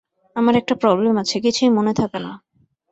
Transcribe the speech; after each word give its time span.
আমার 0.35 0.55
একটা 0.55 0.73
প্রবলেম 0.75 1.13
আছে, 1.17 1.35
কিছুই 1.39 1.69
মনে 1.69 1.93
থাকে 1.93 2.19
না। 2.19 2.31